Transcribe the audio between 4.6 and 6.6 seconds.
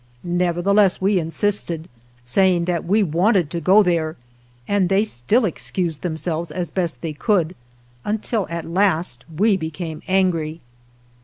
and they still excused themselves